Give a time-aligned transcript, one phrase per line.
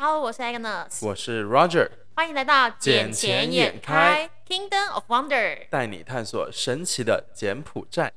[0.00, 5.66] Hello，我是 Agnes，我是 Roger，欢迎来到捡钱眼开 Kingdom of Wonder。
[5.70, 8.12] 带你探索神奇的柬埔寨。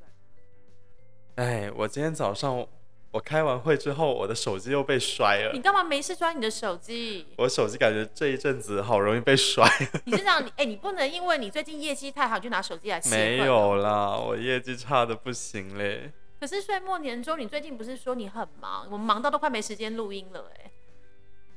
[1.38, 2.68] 哎，我今天早上
[3.10, 5.60] 我开完会之后，我的手机又被摔了你。
[5.60, 7.26] 干嘛没事摔你的手机？
[7.38, 9.68] 我手机感觉这一阵子好容易被摔。
[10.06, 16.12] 你是这样，你哎、你不能因为你最近业绩太好就拿手机来泄没愤有啦，我业绩差的不行嘞。
[16.40, 18.86] 可是岁末年终，你最近不是说你很忙？
[18.92, 20.72] 我们忙到都快没时间录音了哎、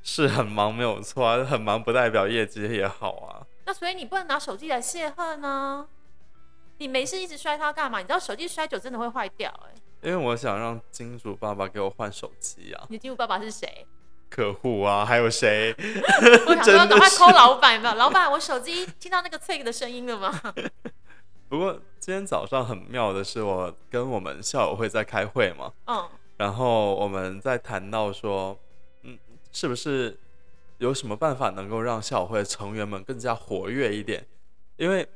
[0.04, 3.42] 是很忙没有错啊，很忙不代表业绩也好啊。
[3.66, 5.88] 那所以你不能拿手机来泄恨呢、
[6.78, 7.98] 你没事一直摔它干嘛？
[7.98, 13.86] 你知道手机摔久真的会坏掉哎、因为我想让金主爸爸给我换手机啊，你金主爸爸是谁？
[14.28, 15.74] 客户啊，还有谁？
[16.48, 17.94] 我想说赶快是抠老板有没有？
[17.94, 20.30] 老板，我手机听到那个脆的声音了吗？
[21.48, 28.58] 不过今天早上很妙的是，我跟我们校友会在开会嘛，嗯，然后我们在谈到说，嗯，
[29.54, 30.18] 是不是
[30.78, 34.26] 有什么办法能够让校友会成员们更加活跃一点？
[34.76, 35.08] 因为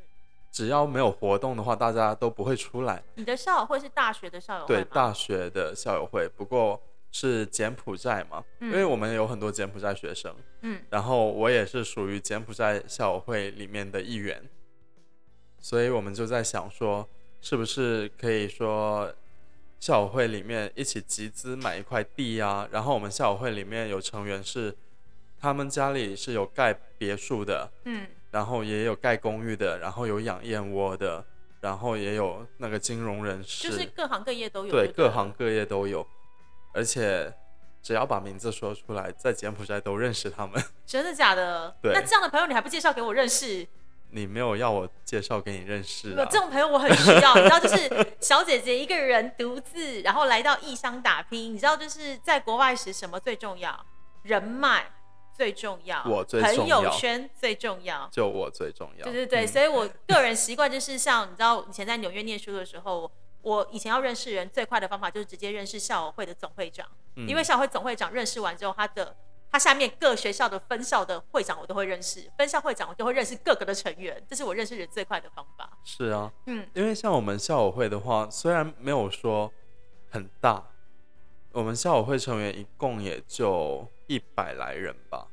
[0.53, 3.03] 只要没有活动的话，大家都不会出来。
[3.17, 6.81] 你的校友会是大学的校友会对，大学的校友会，不过
[7.11, 14.49] 是柬埔寨嘛，嗯因为我们有很多柬埔寨学生，嗯，然后我也是属于柬埔寨校友会里面的一员，
[15.59, 17.09] 所以我们就在想说，
[17.41, 19.13] 是不是可以说
[19.81, 22.69] 校友会里面一起集资买一块地啊？
[22.71, 24.77] 然后我们校友会里面有成员是
[25.41, 31.25] 他们家里是有盖别墅的，嗯，然后也有盖公寓的，然后有养燕窝的，
[31.61, 34.71] 然后也有那个金融人士，就是各行各业都有。
[34.73, 36.05] 对，不各行各业都有，
[36.75, 37.33] 而且
[37.81, 40.61] 只要把名字说出来，在柬埔寨都认识他们。
[40.85, 41.77] 真的假的？
[41.81, 43.67] 对那这样的朋友你还不介绍给我认识？
[44.11, 53.85] 你没有要我介绍给你认识这种朋友我很需要，你知道，就是 小姐姐一个人独自，然后来到异乡打拼，你知道，就是在国外时什么最重要？
[54.23, 54.91] 人脉
[55.37, 58.09] 最重要，我最重要朋友圈最重要。
[58.11, 59.05] 就我最重要。
[59.05, 63.11] 对对对，嗯所以我个人习惯就是像你知道，以前在纽约念书的时候，
[63.43, 66.87] 我以前要认识人最快的方法就是直接认识校友会的总会长，
[67.17, 69.15] 嗯因为校友会总会长认识完之后，他的
[69.51, 75.71] 他下面各学校的分校的会长我都会认识，分校会长我都会认识各个的成员，这是我认识人最快的方法。
[75.85, 79.51] 是啊，嗯，因为像我们校友会的话，虽然没有说
[80.11, 80.63] 很大，
[81.53, 85.27] 我们校友会成员一共也就一百来人吧。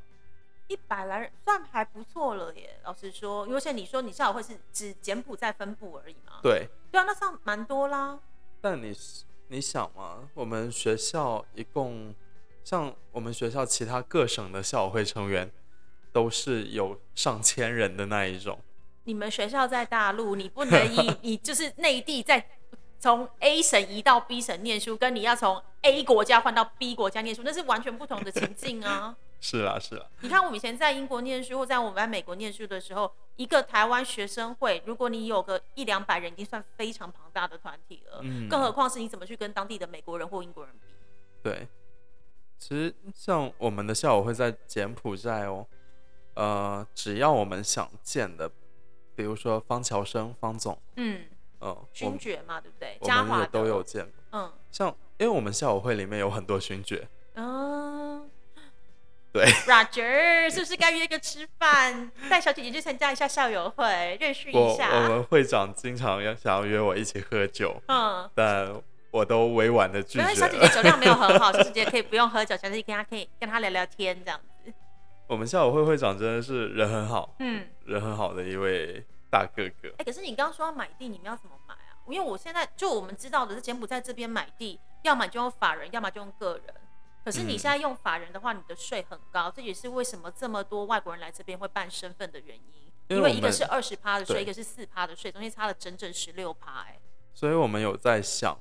[0.68, 2.80] 一百来人算还不错了耶。
[2.84, 8.20] 老实说，因为像你说你校友会是只柬埔寨分部而已嘛，对，对啊，那算蛮多啦。
[8.62, 8.92] 但你
[9.50, 12.16] 你想嘛，我们学校一共
[12.66, 15.50] 像我们学校其他各省的校友会成员，
[16.12, 18.60] 都是有上千人的那一种。
[19.04, 22.44] 你们学校在大陆，你不能以 你就是内地在
[23.00, 29.16] 从 A 省移到 B 省念书，跟你要从 A 国家换到 B 国家念书，那是完全不同的情境啊。
[29.40, 38.22] 是啦，是啦，你看，我们以前在英国念书，或在我们在美国念书的时候，一个台湾学生会，如果你有个一两百人，已经算非常庞大的团体了。
[38.24, 40.88] 嗯更何况是你怎么去跟当地的美国人或英国人比？
[41.44, 41.68] 对。
[42.58, 45.66] 其实像我们的校友会在柬埔寨哦，
[46.36, 48.50] 呃，只要我们想见的，
[49.16, 51.26] 比如说方乔生方总，嗯，
[51.62, 52.98] 嗯、我勋们爵嘛，对不对？
[53.00, 54.14] 我嘉华的们也都有见过。
[54.32, 58.30] 嗯像因为我们校友会里面有很多勋爵，嗯。
[59.32, 64.90] 对 Roger，是不是该约个吃饭，带小姐姐去参加一下校友会，认识我我一下？
[65.10, 68.74] 们会长经常要想要约我一起喝酒，嗯，但
[69.16, 70.48] 我都委婉的拒没关系，绝。
[70.48, 74.74] 小姐姐酒量没有很好， 小姐姐可以不用喝酒，小姐姐跟她可以跟她聊聊天这样子。
[75.28, 79.88] 我们校友会会长真的是人很好，嗯，人很好的一位大哥哥。
[80.00, 81.96] 哎、可是你刚刚说要买地，你们要怎么买啊？
[82.10, 86.76] 因为我现在就我们知道的是柬埔寨这边买地，要么就用法人，要么就用个人。
[87.24, 92.64] 可是你嗯现在用法人的话，你的税很高，这也是为什么这么多外国人来这边会办身份的原因。
[93.08, 96.82] 因为因为一个是二十趴的税，一个是四趴的税，中间差了整整十六趴。
[96.88, 97.00] 哎，
[97.34, 98.58] 所以我们有在想，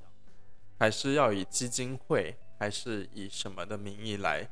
[0.79, 4.49] 还是要以基金会，还是以什么的名义来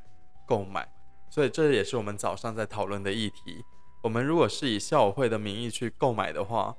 [0.47, 0.87] 购买？
[1.29, 3.63] 所以这也是我们早上在讨论的议题。
[4.01, 6.75] 我们如果是以校友会的名义去购买的话，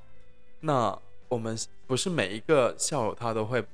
[0.60, 0.96] 那
[1.28, 3.64] 我们不是每一个校友他都会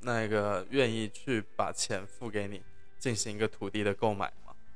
[0.00, 2.62] 那个愿意去把钱付给你，
[2.98, 4.32] 进行一个土地的购买？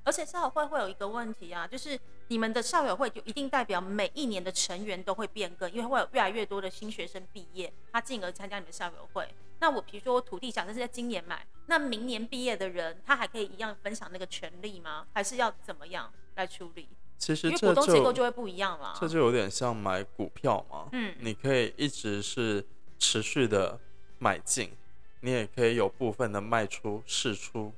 [0.09, 9.29] 而且校友会会有一个问题啊，就是你们的校友会就一定代表每一年的成员都会变更，因为会有越来越多的新学生毕业，他进而参加你们校友会。
[9.61, 15.07] 那我比如说我土地假设是在今年买，那明年毕业的人他还可以一样分享那个权利吗？
[15.13, 16.89] 还是要怎么样来处理？
[17.19, 18.97] 其实因为这股东结构就就会不一样了。
[18.99, 22.65] 这就有点像买股票嘛，嗯你可以一直是
[22.99, 23.79] 持续的
[24.19, 24.75] 买进，
[25.21, 27.75] 你也可以有部分的卖出试出。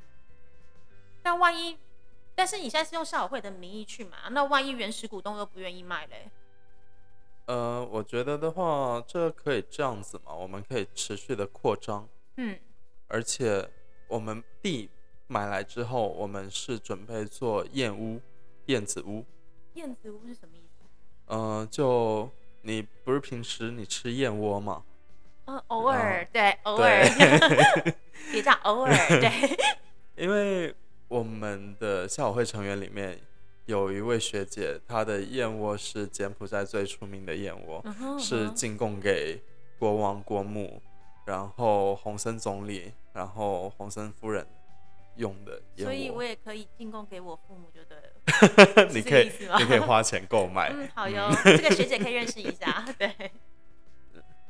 [1.23, 1.77] 但万一
[2.35, 6.31] 但是你现在是用校友会的名义去买，那万一原始股东又不愿意卖嘞？
[7.47, 12.59] 呃，我觉得的话，这可以这样子嘛，我们可以持续的扩张，嗯，
[13.09, 13.69] 而且
[14.09, 14.89] 我们地
[15.27, 18.21] 买来之后，我们是准备做燕屋、
[18.67, 19.25] 燕子屋。
[19.75, 20.85] 燕子屋是什么意思？
[21.27, 22.31] 呃，就
[22.63, 24.85] 你不是平时你吃燕窝吗？
[25.47, 27.03] 嗯，偶尔，对，偶尔，
[28.31, 29.31] 别这样，偶尔，对。
[30.17, 30.73] 因为
[31.11, 33.19] 我们的校友会成员里面
[33.67, 37.85] 有一位学姐，她的燕窝是柬埔寨最出名的燕窝，
[38.17, 39.43] 是进贡给
[39.77, 40.81] 国王、国母，
[41.27, 44.47] 然后洪森总理，然后洪森夫人
[45.17, 45.93] 用的燕窝。
[45.93, 48.87] 所以我也可以进贡给我父母，就对了。
[48.95, 50.73] 你可以，你可以花钱购买。
[50.73, 53.33] 嗯，好哟，这个学姐可以认识一下， 对。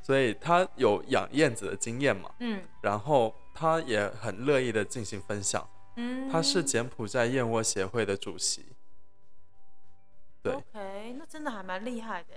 [0.03, 2.31] 所以她有养燕子的经验嘛？
[2.41, 5.67] 嗯，然后她也很乐意的进行分享。
[6.01, 8.65] 嗯，他是柬埔寨燕窝协会的主席。
[10.43, 12.29] 对，OK，那真的还蛮厉害的。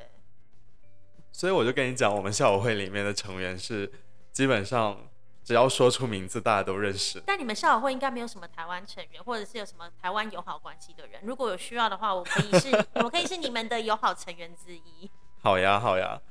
[1.31, 3.89] 所以我就跟你讲，我们校友会里面的成员是
[4.31, 5.09] 基本上
[5.43, 7.23] 只要说出名字，大家都认识。
[7.25, 11.21] 但你们校友会应该没有什么台湾成员，或者是有什么台湾友好关系的人。
[11.23, 12.69] 如果有需要的话，我可以是，
[13.03, 15.09] 我可以是你们的友好成员之一。
[15.41, 16.21] 好呀，好呀。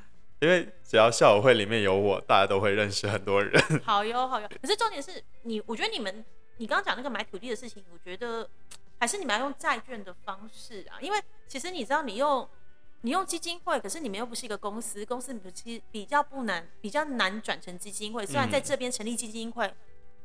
[0.40, 3.62] 因为只要校友会里面有我，大家都会认识很多人。
[3.86, 4.48] 好哟，好哟。
[4.60, 6.24] 可是重点是你，我觉得你们，
[6.58, 8.48] 你刚刚讲那个买土地的事情，我觉得
[8.98, 11.00] 还是你们要用债券的方式啊。
[11.00, 12.48] 因为其实你知道，你用
[13.02, 18.24] 你用基金会，可是你们又不是一个公司，公司其实比较不难，比较难转成基金会。
[18.24, 19.74] 虽然在这边成立基金会，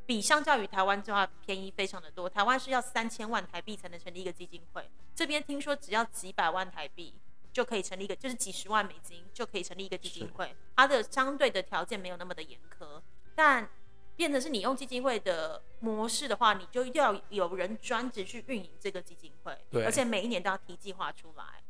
[0.05, 2.29] 比相较于台湾的话便宜非常的多。
[2.29, 7.13] 台湾是要三千万台币才能成立一个基金会，这边听说只要几百万台币。
[7.53, 13.01] 就可以成立一个，就是几十万美金就可以成立一个基金会，它的相对的条件没有那么的严苛，
[13.33, 13.67] 但
[14.17, 21.63] 变成是你用基金会的模式的话，你就要有人专职去运营这个基金会，对，而且每一年都要提计划出来，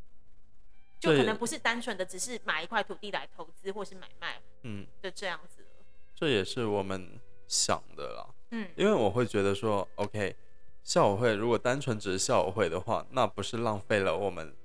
[0.99, 5.63] 就可能不是单纯的只是买一块土地来投资或是买卖，嗯，的这样子。
[6.15, 10.35] 这也是我们想的啦，嗯，因为我会觉得说，OK，
[10.83, 14.55] 校友会如果单纯只是校友会的话，那不是浪费了我们。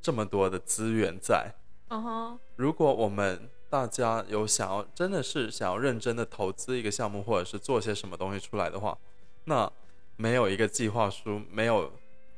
[0.00, 1.52] 这么多的资源在，
[1.88, 2.40] 嗯哼。
[2.54, 8.96] 如果我们大家有想要，真的是想要认真的投资一个项目，或者是做些什么东西出来的话，
[9.44, 9.70] 那
[10.16, 11.92] 没有一个计划书，没有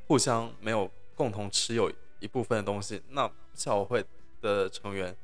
[0.06, 4.04] 互相没有共同持有一部分的东西，那校友会
[4.40, 5.16] 的成员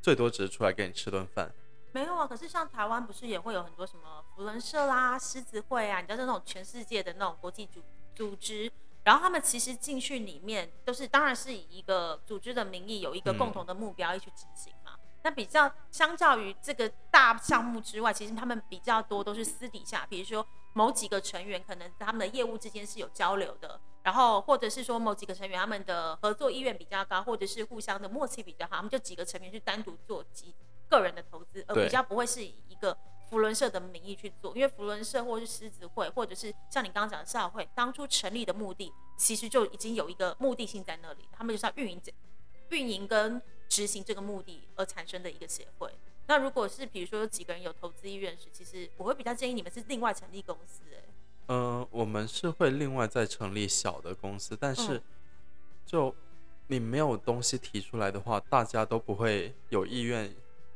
[0.00, 1.52] 最多只是出来给你吃顿饭。
[1.92, 7.80] 没有啊，可是像台湾不是也会有很多什么福伦社啦、狮子会啊，你知道那种全世界的那种国际组
[8.14, 8.72] 组织。
[9.04, 14.81] 然后他们其实进去里面都是，当然是以一个组织的名义，有一个共同的目标一起执行嘛。
[15.22, 30.54] 那比较相较于这个大项目之外，其实他们比较多都是私底下，比如说某几个成员可能他们的业务之间是有交流的，然后或者是说某几个成员他们的合作意愿比较高，或者是互相的默契比较好，他们就几个成员去单独做几
[30.88, 32.96] 个人的投资，而比较不会是以一个。
[33.30, 42.12] 福伦社的名义去做，因为福伦社或是狮子会，或者是像你刚刚讲的校会，当初成立的目的其实就已经有一个目的性在那里，他们就是要运营这、
[42.68, 43.40] 运营跟
[43.72, 45.90] 执行这个目的而产生的一个协会。
[46.26, 50.82] 那如果是比如说有几个人有投资意愿时，其实我会比较建议你们是另外成立公司。
[50.92, 50.98] 哎，
[51.48, 55.00] 嗯，我们是会另外再成立小的公司，但是
[55.86, 56.14] 就
[56.66, 60.34] 你没有东西提出来的话，大家都不会有意愿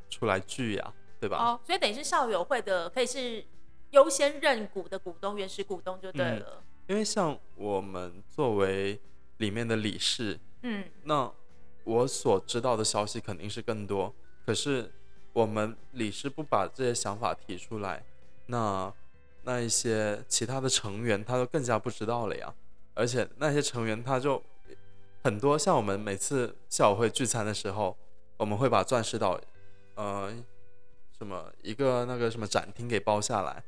[0.09, 0.93] 出来聚呀。
[1.19, 1.37] 对吧？
[1.37, 3.43] 哦，所以等于是校友会的，可以是
[3.89, 6.63] 优先认股的股东、原始股东就对了。
[6.85, 9.01] 因为像我们作为
[9.37, 11.33] 里面的理事，嗯，那
[11.87, 14.13] 我所知道的消息肯定是更多。
[14.45, 14.91] 可是
[15.33, 18.03] 我们理事不把这些想法提出来，
[18.47, 18.93] 那
[19.43, 22.53] 那一些其他的成员他就更加不知道了呀。
[22.93, 24.43] 而且那些成员他就
[25.23, 27.95] 很多，像我们每次校友会聚餐的时候，
[28.37, 29.39] 我们会把钻石岛，
[29.95, 30.33] 呃。
[31.19, 33.63] 什么一个那个什么展厅给包下来，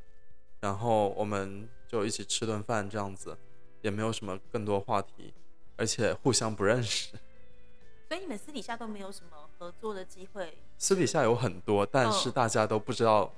[0.60, 3.36] 然后我们就一起吃顿饭这样子，
[3.82, 5.34] 也没有什么更多话题，
[5.76, 7.16] 而且互相不认识。
[8.10, 10.58] 所以你们私底下都没有什么合作的机会？
[10.80, 13.32] 私底下有很多，但是大家都不知道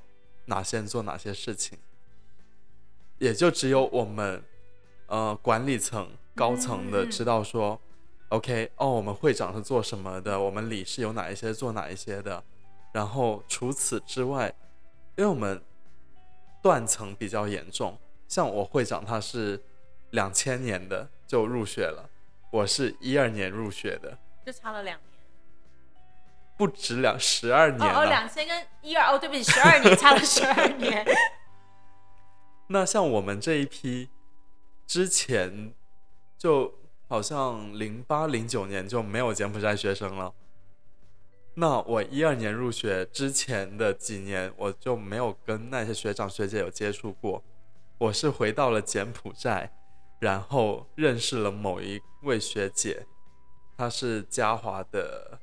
[0.45, 1.77] 哪些人做哪些事情，
[3.17, 4.41] 也就只有我们
[5.07, 7.77] 呃管理层高层的知道说
[8.29, 12.41] ，OK 哦，我们会长是做什么的，我们理事有哪一些做哪一些的。
[12.93, 14.55] 然后除此之外，
[15.17, 15.61] 因为我们
[16.63, 17.99] 断层比较严重，
[18.29, 19.61] 像我会长他是
[20.11, 22.09] 两千年的就入学了，
[22.53, 25.07] 我是一二年入学的，就差了两年，
[26.57, 31.05] 不止两十二年哦，两千跟一二哦，对不起，十二年差了十二年。
[32.67, 34.09] 那像我们这一批
[34.87, 35.73] 之前
[36.37, 36.73] 就
[37.07, 40.33] 好像零八零九年就没有柬埔寨学生了。
[41.55, 47.43] 那我一二年入学之前的几年，我就没有跟那些学长学姐有接触过。
[47.97, 49.73] 我是回到了柬埔寨，
[50.19, 53.05] 然后认识了某一位学姐，
[53.77, 55.39] 她是嘉华的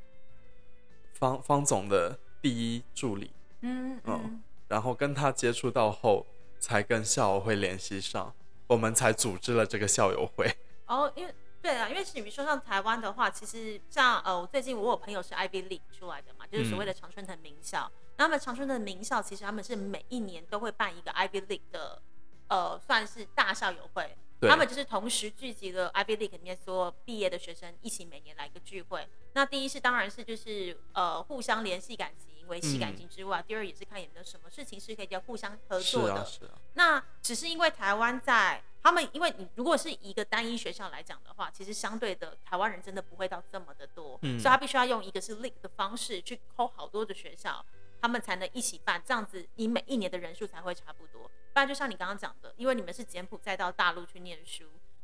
[1.15, 3.33] 方方总的第一助理。
[3.61, 6.25] 嗯嗯，然后跟他接触到后，
[6.61, 8.33] 才跟校友会联系上，
[8.69, 10.49] 我们才组织了这个校友会。
[10.87, 17.91] 哦，因为对啊，因为你们说像台湾的话，其实像呃，我最近我有朋友是 Ivy League 出来的嘛，就是所谓的常春藤名校。
[18.17, 22.01] 那么常春藤名校其实他们是每一年都会办一个 Ivy League 的
[22.47, 24.17] 呃，算是大校友会。
[24.43, 29.09] 他们就是同时聚集了 Ivy League 里面所有毕业的学生一起每年来一个聚会。
[29.33, 36.25] 那第一是当然是就是呃互相联系感情、维系感情之外，第二也是看有没有什么事情是可以叫互相合作的。
[36.25, 47.65] 是啊，那只是因为台湾在他们，因为你如果是一个单一学校来讲的话，其实相对的台湾人真的不会到这么的多，所以他必须要用一个是 League 的方式去抠好多的学校，
[48.01, 51.31] 他们才能一起办，这样子你每一年的人数才会差不多。
[51.59, 54.63] 不然就像你刚刚讲的，因为你们是柬埔寨到大陆去念书，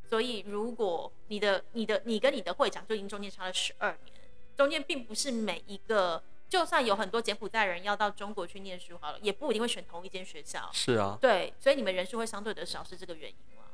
[0.08, 4.14] 所以如果你的、你的、你跟你的会长就已经中间差了十二年，
[4.56, 10.70] 中间并不是每一个，就算有很多柬埔寨人要到中国去念书好了，也不一定会选同一间学校。
[10.72, 13.64] 是啊，对，所以你们人数会相对的少，是这个原因吗？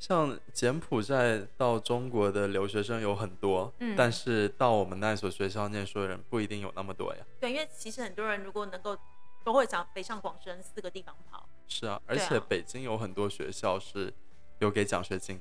[0.00, 7.24] 像柬埔寨到中国的留学生有很多，嗯，但是到我们那所学校念书的人不一定有那么多呀。
[7.38, 8.98] 对，因为其实很多人如果能够
[9.44, 11.48] 都会想北上广深四个地方跑。
[11.68, 14.12] 是啊，而且北京有很多学校是
[14.58, 15.40] 有给奖学金，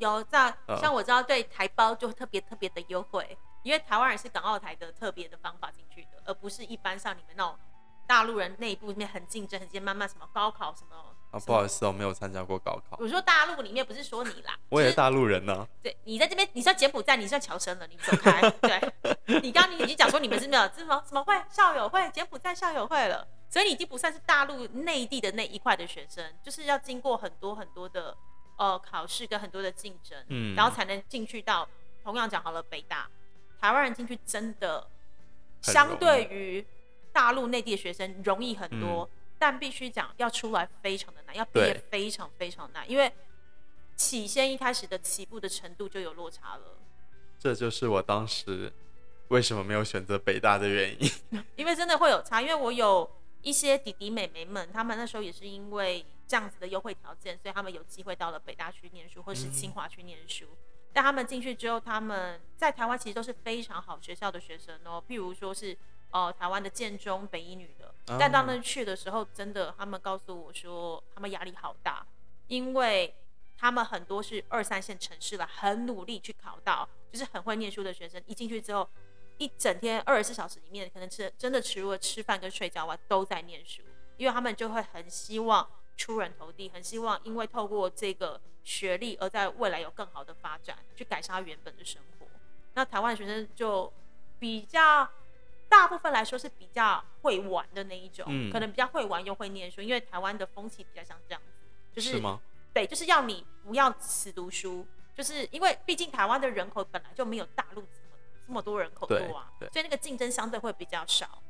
[0.00, 7.58] 有在像我知道对台胞就特别特别的优惠，因为台湾人是港澳台的特别的方法进去的，而不是一般像你们那种
[8.06, 10.96] 大陆人内部里面很竞争，很竞争，慢慢什么高考什么
[11.30, 12.96] 啊，不好意思，我没有参加过高考。
[12.98, 15.68] 我说大陆里面不是说你啦， 我也是大陆人呢。
[15.82, 18.40] 对你在这边，你算柬埔寨，你算侨生了，你走开。
[18.62, 18.80] 对
[19.42, 23.28] 你刚刚你已经讲说你们是没有什么什么会校友会，柬埔寨校友会了。
[23.50, 28.14] 所以你已经不算是大陆内地的那一块的学生，就是要经过很多很多的
[28.56, 31.66] 呃考试跟很多的竞争，嗯，然后才能进去到
[32.04, 33.08] 同样讲好了北大，
[33.58, 34.86] 台湾人进去真的
[35.62, 36.64] 相对于
[37.10, 43.10] 大陆内地的学生容易很多，但必须讲要出来非常的难，要毕业非常非常难，因为
[43.96, 46.78] 起先一开始的起步的程度就有落差了。
[47.38, 48.70] 这就是我当时
[49.28, 51.10] 为什么没有选择北大的原因，
[51.56, 53.10] 因为真的会有差，因为我有。
[53.42, 60.46] 一些弟弟妹妹们，他们那时候也是因为这样子的优惠条件，所以他们有机会到了北大去念书，或是清华去念书。
[60.92, 65.76] 但他们进去之后，他们在台湾其实都是非常好学校的学生哦，譬如说是
[66.10, 67.94] 呃台湾的建中、北一女的。
[68.18, 72.04] 但到那去的时候，真的他们告诉我说，他们压力好大，
[72.48, 73.14] 因为
[73.56, 78.88] 他们很多是二三线城市了，很努力去考到，就是很会念书的学生，一进去之后。
[79.38, 83.82] 一整天二十四小时里面，可能吃真的除了吃饭跟睡觉外，都在念书，
[84.16, 85.66] 因为他们就会很希望
[85.96, 92.26] 出人头地，很希望因为透过这个学历而在未来有更好的发展，去改善他原本的生活。
[92.74, 93.92] 那台湾学生就
[94.38, 95.08] 比较
[95.68, 102.20] 大部分来说是比较会玩的那一种，可能比较会玩又会念书，因为台湾的风气比较像这样子，就是
[102.74, 107.84] 对，就是要你不要死读书，就是因为毕竟台湾的人口本来就没有大陆。
[108.48, 111.42] 这么多人口多啊，所以那个竞争相对会比较少。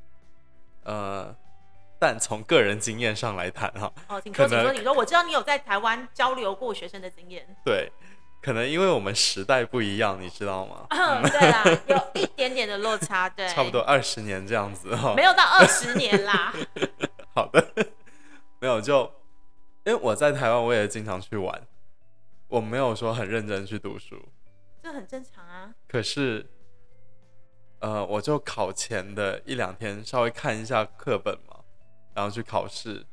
[0.82, 1.32] 呃，
[1.96, 7.56] 但从个人经验上来谈哈，哦，请说，请说，你说，我知道你有在台湾交流过学生的经验。
[7.64, 7.92] 对，
[8.42, 10.86] 可能因为我们时代不一样，你知道吗？
[10.90, 16.52] 嗯， 对啦，有一点点的落差，对， 差不多二十年这样子哈，没有到二十年啦。
[17.32, 17.64] 好的，
[18.58, 19.04] 没有就
[19.84, 21.62] 因为我在台湾，我也经常去玩，
[22.48, 24.16] 我没有说很认真去读书，
[24.82, 25.72] 这很正常啊。
[25.86, 26.44] 可是。
[27.80, 31.60] 呃，我就考前的一两天稍微看一下课本嘛，
[32.14, 33.06] 然后去考试，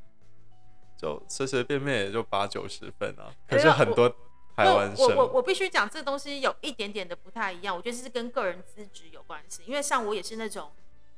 [0.97, 3.31] 就随随便便也就八九十分啊。
[3.47, 4.09] 可是很多
[4.55, 9.61] 台湾生，我我我必须讲这个东西有一点点的不太一样，我觉得是跟个人资质有关系。
[9.67, 10.71] 因为像我也是那种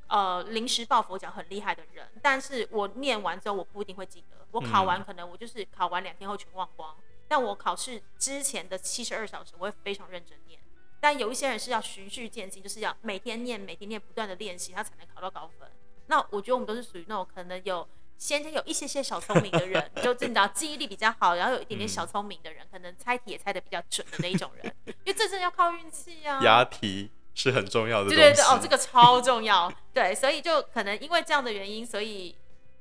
[0.07, 6.93] 呃临时抱佛脚很厉害的人，但是我念完之后我不一定会记得，我考完可能我就是考完两天后全忘光，
[7.29, 10.59] 但我考试之前的七十二小时我会非常认真念。
[10.99, 15.69] 但有一些人是要循序渐进，就是要每天念、每天念，不断的练习，他才能考到高分。
[16.07, 17.87] 那我觉得我们都是属于那种可能有
[18.17, 24.75] 先天有一些些小聪明的人，就你知道记忆力比较好，然后有一点点小聪明的人，可能猜题也猜的比较准的那一种人。
[24.85, 26.41] 因为这真的要靠运气啊。
[26.43, 28.09] 押题是很重要的。
[28.09, 29.71] 对对对，哦，这个超重要。
[29.93, 32.35] 对，所以就可能因为这样的原因，所以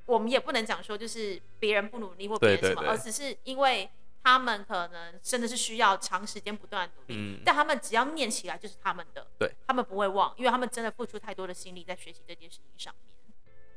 [0.06, 3.90] 我们也不能讲说就是别人不努力或别人什么，而只是因为。
[4.26, 13.12] 他们可能真的是需要长时间不断努力，嗯但他们只要念起来就是他们的，对，他们不会忘，因为他们真的付出太多的心力在学习这件事情上面。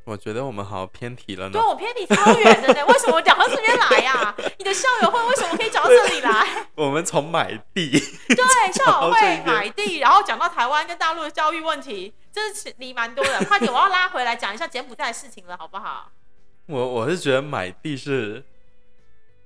[0.06, 1.62] 我觉得我们好偏题了呢对。
[1.62, 6.68] 我偏题超远的呢， 为什么我讲到这边来呀、你的校友会为什么可以讲到这里来？
[6.74, 7.91] 我们从买地，
[8.27, 13.46] 对，校友会买地，然后讲到台湾跟大陆的教育问题，真是离蛮多的。
[13.46, 16.12] 快点，我要拉回来讲一下柬埔寨的事情了，好不好？
[16.65, 18.44] 我我是觉得买地是，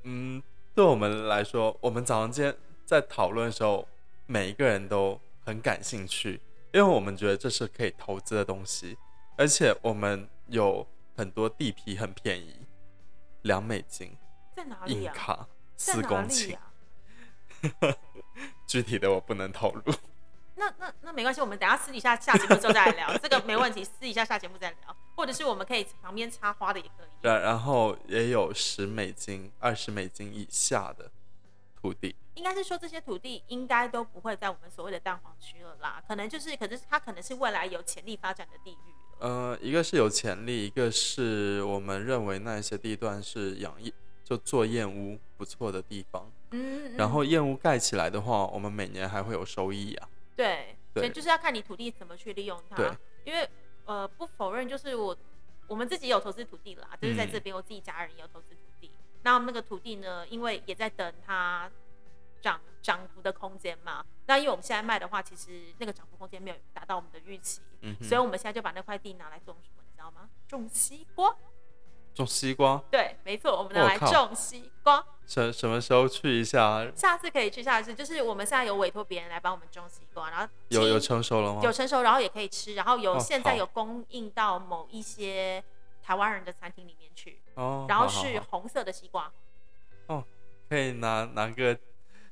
[0.03, 0.41] 嗯，
[0.75, 3.87] 对我们来说，我们早上今天在讨论的时候，
[4.25, 6.41] 每一个人都很感兴趣，
[6.73, 8.97] 因为我们觉得这是可以投资的东西，
[9.37, 12.65] 而且我们有很多地皮很便宜，
[13.43, 14.17] 两美金
[14.55, 15.13] 在哪里啊？
[15.13, 16.73] 硬卡四公顷，啊？
[18.67, 19.93] 具体的我不能透露。
[20.55, 27.07] 那那那没关系，我们等下私底下下节目之后再来聊，这个没问题，私底下下节目再聊，或者是我们可以旁边插花的也可以。
[27.21, 31.09] 对然后也有十美金、二十美金以下的
[31.81, 38.91] 土地，应该是说这些土地应该都不会在我们所谓的蛋黄区了啦，可能就是，可是它可能是未来有潜力发展的地域
[39.21, 39.27] 了。
[39.27, 43.91] 呃，一个是有潜力，一个是我们认为那一些地段是养燕，
[44.23, 46.29] 就做燕屋不错的地方。
[46.51, 50.09] 嗯，然后燕屋盖起来的话，我们每年还会有收益啊。
[50.35, 52.75] 对，所以就是要看你土地怎么去利用它。
[52.75, 52.91] 对，
[53.25, 53.49] 因为
[53.85, 55.15] 呃，不否认，就是我
[55.67, 58.91] 我们自己有投资土地啦，就是在嗯这边我自己家人也有投资土地。
[59.23, 61.69] 那那个土地呢，因为也在等它
[62.41, 64.05] 涨涨幅的空间嘛。
[64.25, 70.29] 那因为我们现在卖的话，其实那个涨幅空间没有达到我们的预期，嗯，所以我们现在就把那块地拿来种什么，你知道吗？
[70.47, 71.35] 种西瓜。
[72.13, 75.03] 种西瓜，对，没错，我们拿来种西瓜。
[75.25, 76.85] 什什么时候去一下？
[76.93, 81.61] 下次可以去下一次，就是我们现在有委托别人来帮我们种西瓜，然后有有成熟了吗？
[81.63, 85.63] 有成熟，然后也可以吃，然后有哦现在有供应到某一些
[86.03, 89.31] 台湾人的餐厅里面去，哦，然后是红色的西瓜，
[90.07, 90.23] 哦
[90.69, 91.77] 可以拿拿个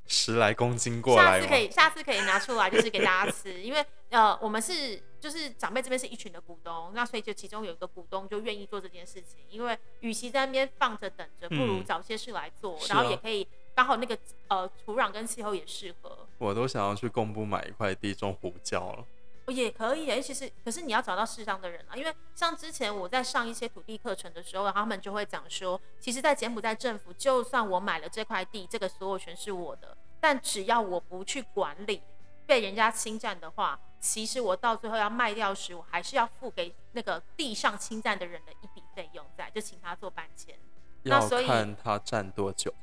[0.06, 1.58] 十来公斤过来下次可？
[1.58, 16.26] 以下次可以拿出来就是给大家吃，因为呃我们是就是长辈这边是一群的股东，那所以就其中有一个股东就愿意做这件事情，因为与其在那边放着等着，不如嗯找些事来做，然后也可以刚好那个呃土壤跟气候也适合。
[16.38, 19.06] 我都想要去公布买一块地种胡椒了。
[19.48, 32.00] 也可以耶，其实可是你要找到适当的人啊，因为像之前我在上一些土地课程的时候，他们就会讲说，其实，在柬埔寨政府，就算我买了这块地，这个所有权是我的，但只要我不去管理，
[32.46, 40.58] 被人家侵占的话，其实我到最后要卖掉时，我还是要付给那个地上侵占的人的一笔费用在，就请他做搬迁。
[41.04, 42.74] 那要所以看他占多久，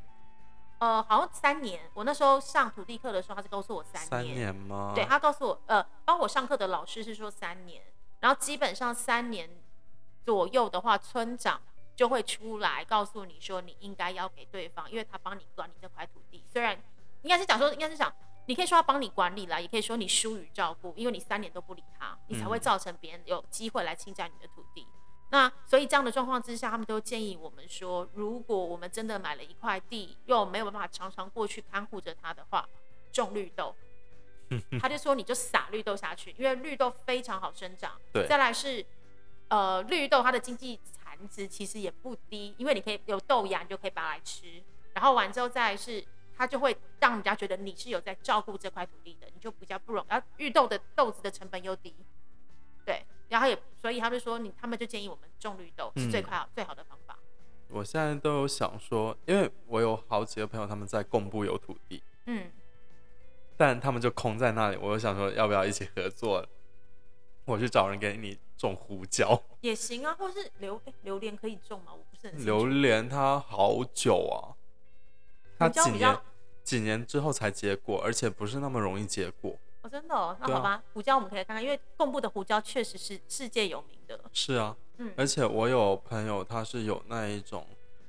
[0.79, 4.93] 呃，好像三年，我那时候上土地课的时候，他是告诉我三三年吗？
[4.95, 7.83] 对他告诉我，呃，帮我上课的老师是说三年，
[8.21, 9.49] 然后基本上三年
[10.23, 11.61] 左右的话，村长
[11.97, 16.45] 就会出来告诉你说你应该要给对方，因为他帮你管理这块土地。
[16.47, 16.81] 虽然
[17.23, 18.13] 应该是讲说，应该是讲，
[18.49, 24.87] 你可以说他帮你管理啦，也可以说你疏于照顾，因为你三年都不理他，你才会嗯造成别人有机会来侵占你的土地。
[25.29, 32.67] 那所以这样的状况之下，他们都建议我们说，如果我们真的买了一块地，又没有办法常常过去看护着它的话，
[33.11, 33.75] 种绿豆。
[34.81, 38.01] 他就说你就撒绿豆下去，因为绿豆非常好生长。
[38.11, 38.83] 对再来是
[39.49, 44.63] 呃绿豆它的经济产值其实也不低，因为你可以有豆芽，你就可以把它来吃。
[44.95, 46.03] 然后完之后再来是
[46.39, 51.93] 它就会让人家觉得你是有在照顾这块土地的，你就比较不容易然后绿豆的豆子的成本又低，
[52.85, 57.19] 对，然后也所以他们说你他们就建议我们种绿豆是最嗯快好、最好的方法。
[57.67, 62.49] 我现在都有想说，因为我有好几个朋友他们在贡布有土地，嗯，
[63.57, 66.47] 但他们就空在那里，我就想说要不要一起合作？
[67.43, 71.91] 我去找人给你种胡椒，也行啊，或是榴诶榴莲可以种吗？
[71.91, 74.55] 我不是很榴莲它好久啊，
[75.59, 76.17] 它胡椒几年
[76.63, 79.55] 几年之后才结果，而且不是那么容易结果。
[79.81, 84.19] 哦，真的哦，那好吧，胡椒我们可以看看，因为贡布的胡椒确实是世界有名的。
[84.33, 87.65] 是啊，嗯而且我有朋友他是有那一种，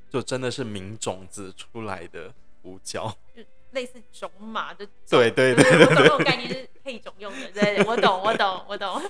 [0.09, 2.33] 就真的是名种子出来的
[2.63, 3.13] 胡椒。
[3.35, 9.01] 就类似种马的种，对对就对我懂那种概念是配种用的，对，对我懂，我懂，我懂。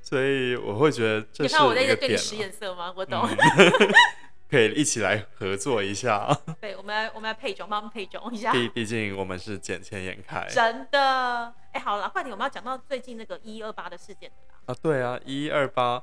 [0.00, 2.92] 所以我会觉得这是你看我在一对你使啊，眼色吗？
[2.96, 3.20] 我懂。
[3.28, 3.36] 嗯
[4.52, 6.28] 可以一起来合作一下。
[6.60, 8.52] 对，我们来我们来配种，帮我们配种一下。
[8.52, 14.60] 毕毕竟我们是捡钱眼开真的，哎，好了，快点，我们要讲到最近那个一二八的事件了啦。
[14.66, 16.02] 啊，对啊，一二八，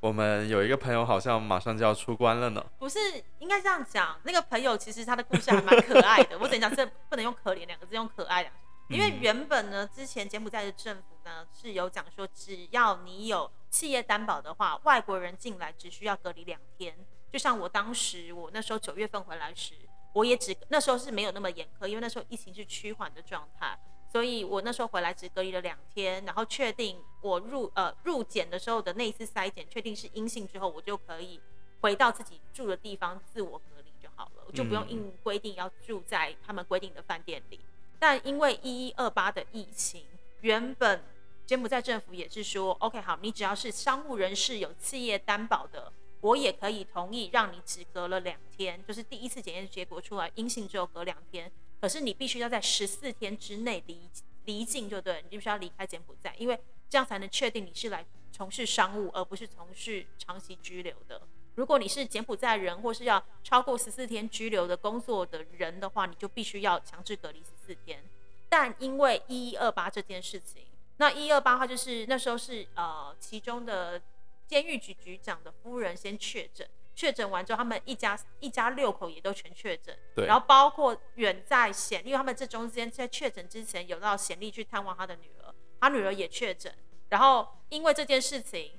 [0.00, 2.64] 我们有一个朋友好像马上就要出关了呢。
[2.78, 2.98] 不是，
[3.40, 4.18] 应该这样讲。
[4.22, 8.64] 那个朋友其实他的故事还蛮可爱的， 我等一下这不能用可怜两个字，用可爱两个字。
[8.94, 16.96] 因为嗯原本呢，之前柬埔寨的政府呢是有讲说，只要你有企业担保的话，外国人进来只需要隔离两天。
[17.34, 19.74] 就像我当时我那时候九月份回来时，
[20.12, 23.76] 我也只那时候是没有那么严苛，因为那时候疫情是趋缓的状态，
[24.12, 31.40] 所以我那时候回来只隔离了两天，然后确定我入呃入检的时候的那一次筛检确定是阴性之后，我就可以
[31.80, 37.58] 回到自己住的地方自我隔离就好了，我就不用硬规定要住在他们规定的饭店里。
[37.98, 40.06] 但因为一一二八的疫情，
[40.42, 41.02] 原本
[41.44, 45.92] 柬埔寨政府也是说，OK 好，你只要是商务人士有企业担保的。
[46.24, 54.08] 我也可以同意让你只隔了两天，就是第一次检验结果出来阴性之后隔两天，可是你必须要在十四天之内离
[54.46, 56.58] 离境，就对，你必须要离开柬埔寨，因为
[56.88, 61.20] 这样才能确定你是来从事商务，而不是从事长期居留的。
[61.56, 68.02] 如果你是柬埔寨人或是要超过十四天居留的工作的人的话，你就必须要强制隔离十四天。
[68.48, 70.64] 但因为一一二八这件事情，
[70.96, 74.00] 那一二八话就是那时候是呃其中的。
[74.46, 79.96] 监狱局局长的夫人先确诊，确诊完之后，他们一家一家六口也都全确诊。
[80.14, 80.26] 对。
[80.26, 86.74] 然后包括远在显利，他们这中间在确诊之前有到显利去探望他的女儿，他女儿也确诊。
[87.08, 88.72] 然后因为这件事情，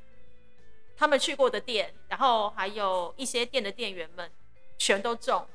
[0.95, 4.31] 他们去过的店，然后还有一些店的店员们
[4.77, 5.47] 全都中，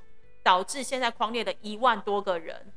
[0.42, 2.72] 导致现在狂列了一万多个人。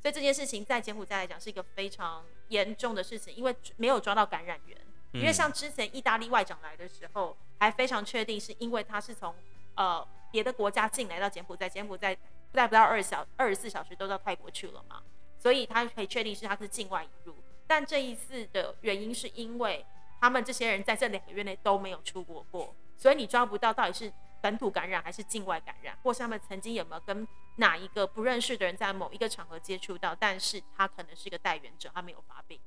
[0.00, 4.78] 所以这件事情在柬埔寨来讲是一个非常严重的事情，因为没有抓到感染源。
[5.20, 9.34] 因为像之前意大利外长来的时候，还非常确定是因为他是从
[9.74, 12.16] 呃别的国家进来到柬埔寨，柬埔寨
[12.52, 15.02] 在不到二小二十四小时都到泰国去了嘛，
[15.38, 17.36] 所以他可以确定是他是境外引入。
[17.66, 19.84] 但这一次的原因是因为
[20.20, 27.26] 他们这些人在这两个月内都没有出国过，所以你抓不到到底是本土感染还是境外感染，或是他们曾经有没有跟
[27.56, 32.60] 哪一个不认识的人在某一个场合接触到，但是他可能是一个带源者，他没有发病。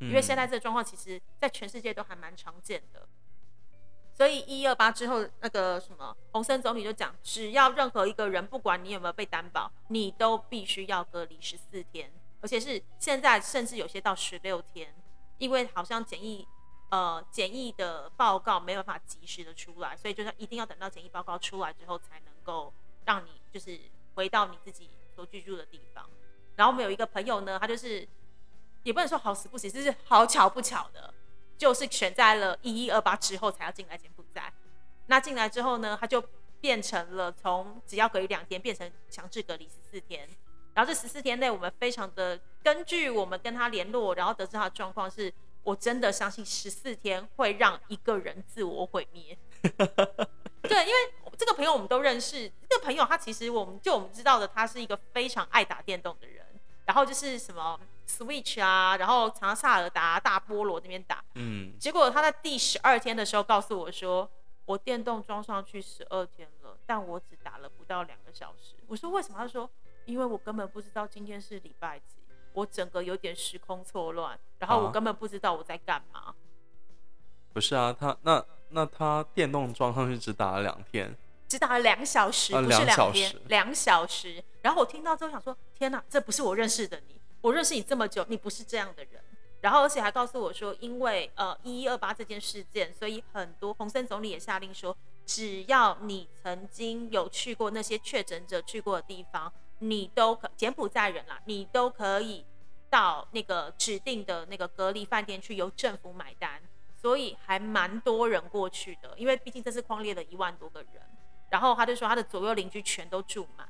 [0.00, 3.06] 因为现在这个状况，其实在全世界都还蛮常见的。
[4.12, 14.94] 所以一二八之后，那个什么洪森总理就讲，只要任何一个人，不管你有没有被担保，你都必须要隔离十四天，而且是现在甚至有些到十六天，
[15.38, 16.46] 因为好像检疫
[16.90, 22.72] 呃检疫的报告没办法及时的出来，所以就是一定要等到检疫报告出来之后，才能够
[23.04, 23.80] 让你就是
[24.14, 26.08] 回到你自己所居住的地方。
[26.54, 28.06] 然后我们有一个朋友呢，他就是。
[28.84, 31.12] 也不能说好死不死，就是好巧不巧的，
[31.58, 34.52] 就是选在了一一二八之后才要进来柬埔寨。
[35.06, 36.22] 那进来之后呢，他就
[36.60, 40.28] 变成了从只要隔离两天变成强制隔离十四天。
[40.74, 49.38] 然后这十四天内，我们非常的根据我们跟他联络，然后得知他的状况是，我真的相信十四天会让一个人自我毁灭。
[50.62, 50.94] 对，因为
[51.38, 56.44] 这个朋友我们都认识，这个朋友他其实我们就我们知道的，他是一个非常爱打电动的人。
[56.86, 64.30] 然后就是什么 Switch 啊，然后常常萨尔达、大菠萝那边打，嗯，结果他在第十二天的时候告诉我说，
[64.66, 68.74] 我电动装上去十二天了，但我只打了不到两个小时。
[68.86, 69.38] 我说为什么？
[69.38, 69.68] 他说
[70.04, 72.16] 因为我根本不知道今天是礼拜几，
[72.52, 76.34] 我整个有点时空错乱，然后我根本不知道我在干嘛。
[77.52, 81.16] 不是啊，他那那他电动装上去只打了两天。
[81.46, 84.42] 只打了两小时，不是两天，两小时。
[84.62, 89.22] 然后我听到之后想说：天哪，这不是我认识的你，我认识你这么久，你不是这样的人。
[89.60, 102.46] 然后而且还告诉我说，因为呃一一二八这件事件，所以很多洪森总理也下令说，只要你曾经有去过那些确诊者去过的地方，你都可柬埔寨人啦，你都可以
[102.88, 106.62] 到那个指定的那个隔离饭店去，由政府买单。
[106.96, 111.02] 所以还蛮多人过去的，因为毕竟这次框列了一万多个人。
[111.50, 113.68] 然后他就说，他的左右邻居全都住满，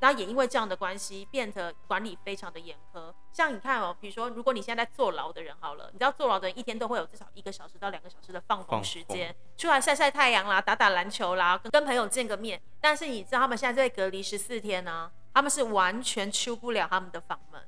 [0.00, 3.14] 然后也因为这样的关系，变得管理非常的严苛。
[3.32, 12.60] 像你看哦，比如说，如果你现在在坐牢的人好了，你知道坐牢的人一天都会有至少一个小时到两个小时的放风时间，出来晒晒太阳啦，打打篮球啦，跟跟朋友见个面。
[12.80, 17.60] 但是你知道他们现在在隔离十四天呢，他们是完全出不了他们的房门，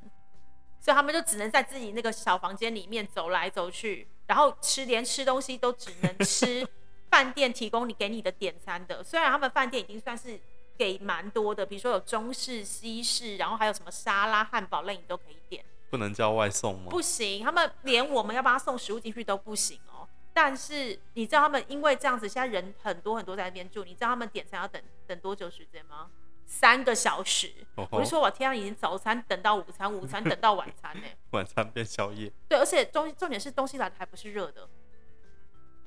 [0.81, 6.67] 所以他们就只能在自己那个小房间里面走来走去，然后吃连吃东西都只能吃。
[7.13, 10.41] 饭店提供你给你的点餐的，虽然他们饭店已经算是
[10.83, 15.65] 给蛮多的，比如说有中式、西式，然后还有什么沙拉、汉堡类你都可以点。
[15.91, 16.87] 不能叫外送吗？
[16.91, 20.09] 不行，他们连我们要帮他送食物进去都不行哦。
[20.33, 26.11] 但是你知道他们因为这样子，现在人很多很多在那边住，你知道他们点餐要等等多久时间吗？
[26.45, 27.53] 三个小时。
[27.77, 31.07] 我就说我天啊，已经早餐等到午餐，午餐等到晚餐呢。
[31.31, 32.33] 晚餐变宵夜。
[32.49, 34.69] 对，而且重重点是东西来的还不是热的。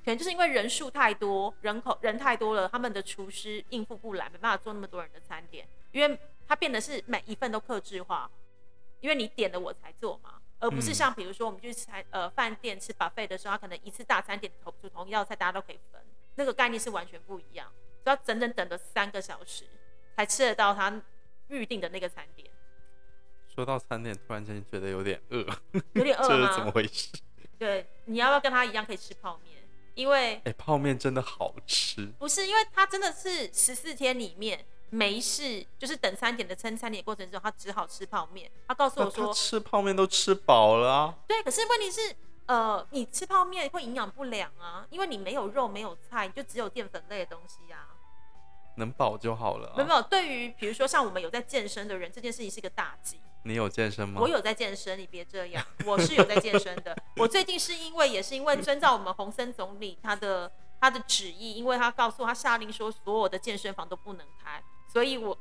[0.06, 8.30] 可能就是因为人数太多，人口人太多了，他们的厨师应付不来，没办法做那么多人的餐点，因为他变得是每一份都克制化，
[9.00, 16.00] 因为你点了我才做嘛，而不是像比如说我们去餐呃饭店吃 buffet 的时候，他可能一次大餐点同就同一道菜大家都可以分，
[16.36, 17.68] 那个概念是完全不一样，
[18.04, 19.66] 所以要整整等了三个小时
[20.16, 21.02] 才吃得到他
[21.48, 22.48] 预定的那个餐点。
[23.48, 25.44] 说到餐点，突然间觉得有点饿，
[25.94, 26.72] 有点饿 这是怎么？
[26.72, 27.10] 回事？
[27.58, 29.55] 对，你要不要跟他一样可以吃泡面？
[29.96, 38.52] 因为哎、泡面真的好吃，不是，因为他真的是十四天里面没事，就是等餐点的撑餐点过程中，他只好吃泡面。
[38.68, 41.16] 他告诉我说，吃泡面都吃饱了啊。
[41.28, 47.95] 对，可是问题是，呃，你吃泡面会营养不良啊，因为你没有肉没有菜，你就只有淀粉类的东西啊。
[48.76, 49.74] 能保就好了、啊。
[49.76, 53.20] 没有没有，对于比如说像我们有在健身的人，这件事情是一个大忌。
[53.44, 54.20] 你有健身吗？
[54.20, 56.98] 我有在健身，你别这样，我是有在健身的。
[57.18, 65.38] 我最近是因为也是因为遵照我们洪森总理他的他的旨意，因为他告诉他下令说所有的健身房都不能开，所以我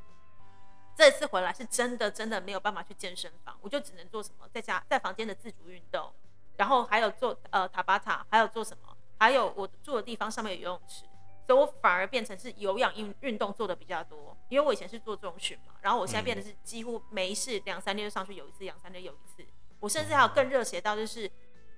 [0.95, 6.13] 这次回来是真的真的没有办法去健身房，我就只能做什么在家在房间的自主运动，
[6.57, 11.05] 然后还有做呃塔巴塔，还有做什么，还有我住的地方上面有游泳池。
[11.45, 19.45] 所以我反而变成是有氧运运动做的比较多，因为我以前是做重训嘛，然后我现在变得是几乎没事两三天就上去游一次，两三天游一次。
[19.79, 21.29] 我甚至还有更热血到就是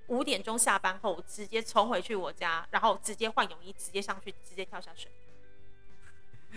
[0.06, 5.10] 五点钟下班后，我直接冲回去我家，然后直接换泳衣，直接上去，直接跳下水。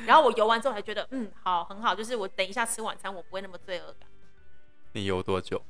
[0.06, 4.08] 然后我游完之后还觉得，嗯，好，很好，就是我等一下吃晚餐，我不会那么罪恶感。
[4.94, 5.62] 你游多久？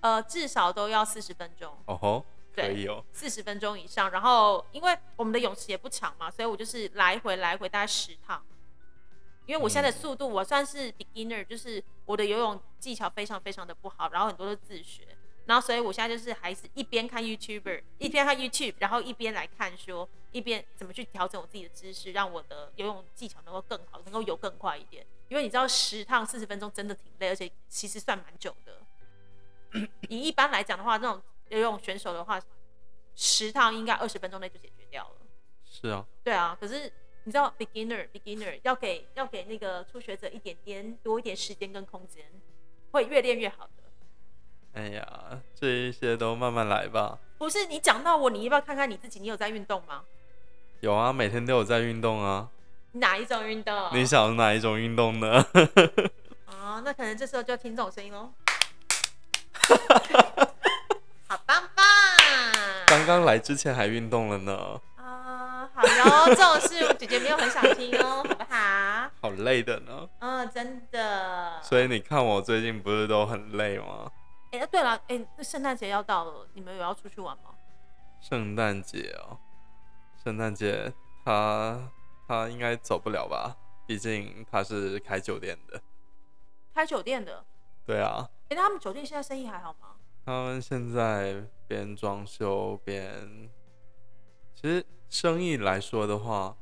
[0.00, 1.76] 呃，至少都要四十分钟。
[1.86, 2.26] 哦吼，
[2.62, 3.04] 可对以哦。
[3.12, 4.10] 四十分钟以上。
[4.10, 8.44] 然后因为我们的泳池也不长嘛，所以我就是来回来回大概十趟。
[9.46, 15.08] 因为我现在的速度我算是 beginner，就是我的游泳技巧非常非常的不好，然后很多都自学。
[15.46, 25.06] 然后所以我现在就是还是一边看 YouTuber，一边看 YouTube，然后一边来看说，一边怎么去调整我自己的知识，让我的游泳技巧能够更好，能够游更快一点。
[25.28, 28.82] 因为你知道十趟四十分钟真的挺累，而且其实算蛮久的。
[30.10, 32.40] 以一般来讲的话，那种游泳选手的话，
[33.14, 35.16] 十趟应该二十分钟内就解决掉了。
[35.64, 36.92] 是啊，对啊，可是
[37.24, 42.24] 你知道 beginner beginner 要给要给那个初学者一点点多一点时间跟空间，
[42.92, 43.72] 会越练越好的。
[44.74, 47.18] 哎呀，这一些都慢慢来吧。
[47.38, 49.20] 不是你讲到我，你要不要看看你自己？
[49.20, 50.04] 你有在运动吗？
[50.80, 52.50] 有啊，每天都有在运动啊。
[52.92, 53.90] 哪一种运动？
[53.92, 55.44] 你想哪一种运动呢？
[56.46, 58.32] 啊、 那可能这时候就要听这种声音喽。
[61.28, 61.84] 好棒棒！
[62.86, 69.10] 刚刚来之前还运动了呢，啊、好哟， 这种事姐姐没有很想听哦，好不好？
[69.20, 70.08] 好累的呢。
[70.20, 71.60] 嗯，真的。
[71.62, 74.10] 所以你看我最近不是都很累吗？
[74.52, 77.50] 哎、对了，哎、那圣诞节要到了，你们有要出去玩吗？
[78.22, 79.36] 圣诞节哦，
[80.24, 80.90] 圣诞节
[81.26, 81.78] 他
[82.26, 83.54] 他应该走不了吧？
[83.86, 85.78] 毕竟他是开酒店的。
[86.74, 87.44] 开酒店的，
[87.84, 89.88] 对啊，哎、那他们酒店现在生意还好吗？
[90.28, 93.50] 他们现在边装修边，
[94.54, 96.54] 其实生意来说的话，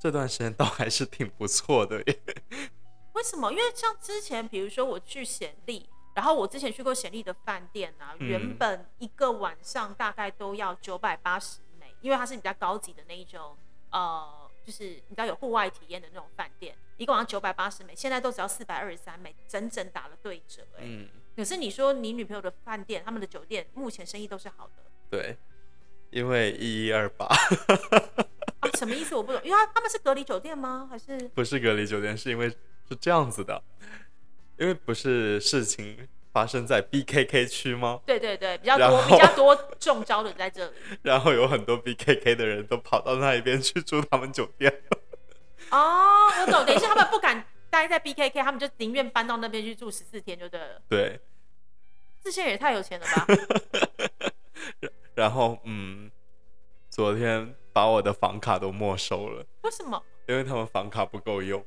[0.00, 2.18] 这段时间倒还是挺不错的耶。
[3.12, 3.52] 为什么？
[3.52, 13.54] 因为像之前，比如说我去显利，然后我之前去过显利的饭店啊，嗯原本一个晚上大概都要九百八十美，因为它是比较高级的那一种，
[13.90, 24.72] 呃，就是你知道有户外体验的那种饭店，一个晚上九百八十美，现在都只要四百二十三美，整整打了对折、哎、嗯，可是你说你女朋友的饭店，他们的酒店目前生意都是好的
[25.10, 25.36] 对，
[26.10, 28.68] 因为一一二八啊？
[28.78, 29.14] 什么意思？
[29.14, 30.88] 我不懂，因为他他们是隔离酒店吗？
[30.90, 33.62] 还是不是隔离酒店，是因为是这样子的，
[34.58, 38.00] 因为不是事情发生在 BKK 区吗？
[38.06, 40.72] 对对对，比较多比较多中招的在这里。
[41.02, 44.82] 然后有很多 BKK 的人都跑到那一边去住他们酒店。
[45.70, 47.44] 哦，我懂，等一下他们不敢
[47.74, 50.80] 待在 BKK，他们就宁愿搬到那边去住十四天就对了。
[50.88, 51.20] 对，
[52.22, 53.26] 这些人也太有钱了吧？
[55.14, 56.10] 然后嗯，
[56.88, 60.00] 昨天把我的房卡都没收了，为什么？
[60.28, 61.64] 因为他们房卡不够用。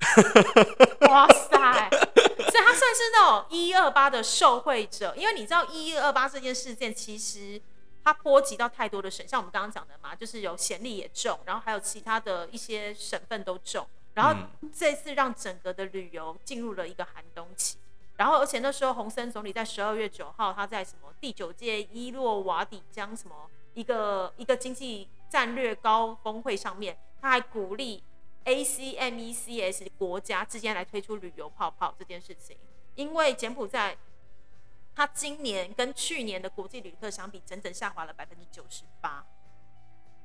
[1.08, 1.90] 哇塞！
[1.90, 7.60] 所以他算是那种一二八的受惠者，因为你知道一二八这件事件其实
[8.02, 17.78] 它波及到太多的省，像我们刚刚讲的嘛，就是有咸利也中，然后还有其他的一些省份都中，然后这次让整个的旅游进入了一个寒冬期。
[18.16, 28.04] 然后，而且那时候洪森总理在十二月九号，他在什么第九届伊洛瓦底江什么一个一个经济战略高峰会上面，他还鼓励
[28.44, 32.56] ACMECS 国家之间来推出旅游泡泡这件事情，
[32.94, 33.96] 因为柬埔寨
[34.94, 39.26] 它今年跟去年的国际旅客相比，整整下滑了百分之九十八。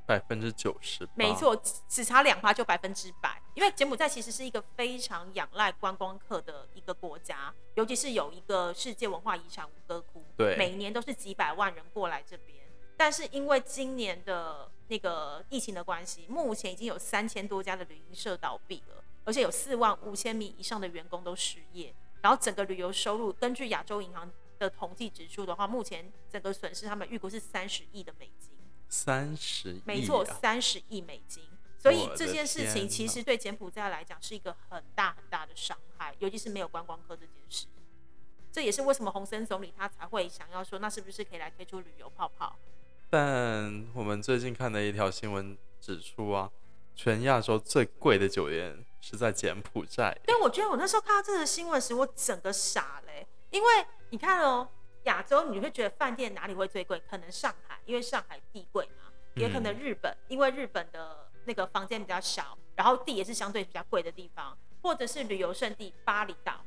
[0.10, 3.40] 百分之九十，没，错，只只差两趴就百分之百。
[3.54, 12.58] 因为柬埔寨其实是一个非常仰赖观光客的一个国家，尤其是有一个世界文化遗产吴哥窟，对每年都是几百万人过来这边。
[12.98, 21.94] 但是因为今年的那个疫情的关系，目前已经有三千多家的旅行社倒闭了，而而且有四万五千名以上的员工都失业。
[22.20, 28.50] 然后整个旅游收入，根据亚洲银行的统计指出的话，目前整个损失他们预估是三十亿的美金。
[28.90, 31.44] 三十亿，没错，三十亿美金。
[31.78, 37.68] 所以这件事情其实对柬埔寨来讲是一个很大很大的伤害，尤其是没有观光客这件事。
[38.52, 42.58] 这也是为什么洪森总理他才会想要说，那是不是可以来推出旅游泡泡？
[43.10, 46.52] 但我们最近看的一条新闻指出啊，
[46.96, 50.18] 全亚洲最贵的酒店是在柬埔寨。
[50.26, 54.68] 对，我觉得我那时候看到这个新闻时，我整个傻嘞、因为你看哦，
[55.10, 57.02] 亚洲你会觉得饭店哪里会最贵？
[57.10, 66.64] 可能上海，因为上海地贵嘛，也可能日本，因为日本的那个房间比较小，然后地也是相对比较贵的地方，或者是旅游胜地巴厘岛，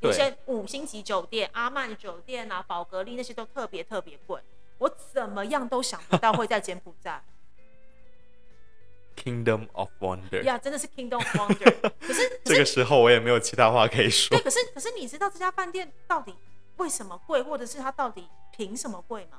[0.00, 4.40] 有些五星级酒店、阿曼酒店啊、宝格丽那些都特别特别贵。
[4.78, 7.22] 我怎么样都想不到会在柬埔寨
[9.16, 10.42] Kingdom of Wonder。
[10.42, 11.90] 呀，真的是 Kingdom of Wonder。
[12.00, 14.42] 可是， 可是这个时候我也没有其他话可以说对，。
[14.42, 16.34] 可是可是你知道这家饭店到底
[16.76, 19.38] 为什么贵，或者是它到底凭什么贵吗？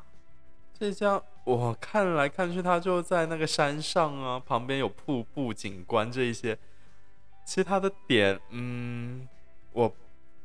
[0.73, 6.57] 这家我看来看去，它就在那个山上啊，旁边有瀑布景观这一些。
[7.45, 9.27] 其他的点，嗯，
[9.71, 9.89] 我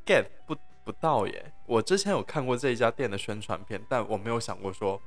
[0.06, 1.52] get 不不到耶。
[1.66, 5.00] 我之前有看过这一家店的宣传片，但我没有想过说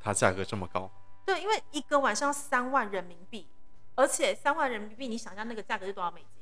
[0.00, 0.90] 它价格这么高。
[1.24, 3.46] 对，因为一个晚上三万人民币，
[3.94, 6.35] 而且三万人民币，你想象那个价格是多少美金？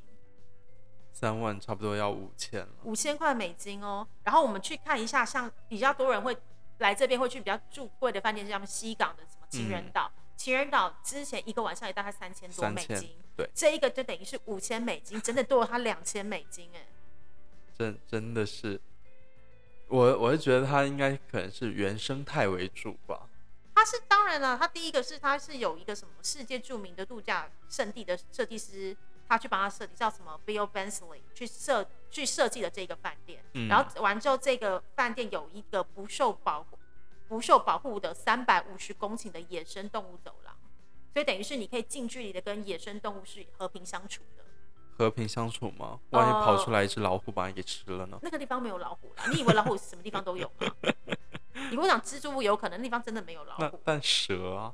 [1.15, 2.69] 三万差不多要五千了。
[2.83, 4.07] 五千块美金哦。
[4.25, 6.37] 然后我们去看一下，像比较多人会
[6.79, 10.11] 来这边会去比较住贵的饭店，是他们西港的什么情人岛。
[10.37, 16.85] 情人岛之前一个晚上也大概三千多美金，对这一个就等于是五千美金，整整多了他两千美金哎。
[17.79, 18.81] 真真的是，
[19.87, 23.29] 我我是觉得他应该可能是原生态为主吧。
[23.77, 28.97] 他是当然了，他第一个是他是有一个什么世界著名的度假胜地的设计师，
[29.29, 36.79] 他去帮他设计，叫什么 Bill Bensley 去设去设计的这个饭店，嗯然后完之后这个饭店有一个不受保护
[37.29, 40.55] 不受保护的三百五十公顷的野生动物走廊，
[41.13, 44.45] 所以等于是你可以近距离的跟野生动物是和平相处的。
[44.97, 45.99] 和平相处吗？
[46.11, 48.19] 万一跑出呃来一只老虎把你给吃了呢？
[48.23, 50.73] 那个地方没有老虎啦，你以为老虎什么地方都有吗？
[51.71, 54.73] 你如果讲蜘蛛有可能那地方真的没有老虎，那但蛇啊，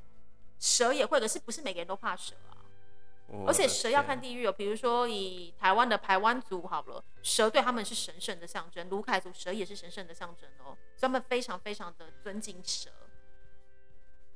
[0.58, 2.49] 蛇也会，可是不是每个人都怕蛇啊。
[3.46, 12.90] 而且蛇要看地域哦，比如说以台湾的排湾族好了，蛇对他们是神圣的象征，卢凯族蛇也是神圣的象征哦，所以他们非常非常的尊敬蛇，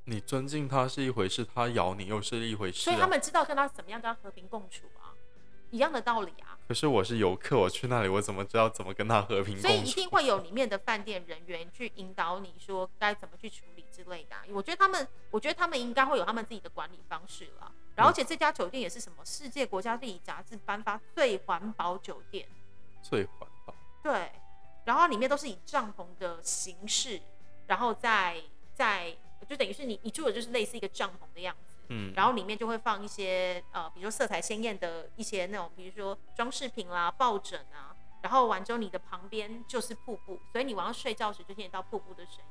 [0.04, 2.84] 你尊敬它是一回事，它咬你又是一回事、啊。
[2.84, 5.10] 所以他们知道跟它怎么样跟它和平共处啊，
[5.70, 6.56] 一样的道理啊。
[6.68, 9.82] 可是我是游客，我去那里，我怎么知道怎么跟它和平所以？
[9.82, 17.72] 一定会有里面的饭店人员去引导你说该怎么去处理之类的啊、我觉得他们，我觉得他们应该会有他们自己的管理方式啦。
[17.96, 22.46] 然后，而且这家酒店也是什么世界国家地理杂志颁发最环保酒店。
[23.02, 23.74] 最环保。
[24.02, 24.32] 对，
[24.84, 27.20] 然后里面都是以帐篷的形式，
[27.66, 28.42] 然后再
[28.74, 29.16] 再
[29.48, 42.44] 就等于是你你住的就是类似一个帐篷的样子，嗯，然后里面就会放一些呃，比如说色彩鲜艳的一些那种，比如说装饰品啦、抱枕啊，然后完之后你的旁边就是瀑布，所以你晚上睡觉时就听得到瀑布的声音。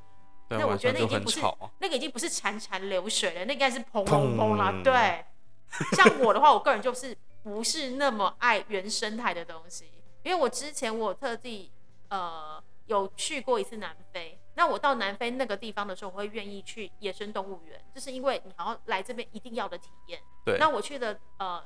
[0.49, 1.41] 对，那我觉得那已经不是。
[1.79, 4.71] 那个已经不是潺潺流水了，那应该是砰砰砰啦。
[4.83, 5.25] 对，
[5.95, 9.91] 像我的话，我个人就是不是那么爱原生态的东西，
[10.23, 11.71] 因为我之前我特地
[12.09, 14.39] 呃有去过一次南非。
[14.55, 20.21] 那我到南非那个地方的时候，我会愿意去野生动物园，就是因为你好像来这边一定要的体验。
[20.45, 21.63] 对那我去的呃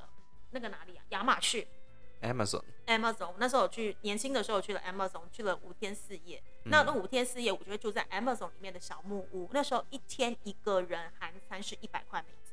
[0.51, 1.03] 那个哪里啊？
[1.09, 1.67] 亚马逊。
[2.21, 6.41] ，Amazon，Amazon，那时候我去年轻的时候我去了 Amazon，去了五天四夜。
[6.63, 9.49] 那那五天四夜，我就会住在 Amazon 里面的小木屋。
[9.51, 12.46] 那时候一天一个人含餐是一百块美金，